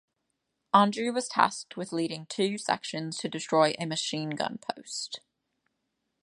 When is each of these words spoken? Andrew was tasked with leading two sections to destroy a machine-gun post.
Andrew 0.73 1.13
was 1.13 1.27
tasked 1.27 1.77
with 1.77 1.91
leading 1.91 2.25
two 2.25 2.57
sections 2.57 3.17
to 3.17 3.29
destroy 3.29 3.75
a 3.77 3.85
machine-gun 3.85 4.57
post. 4.57 5.19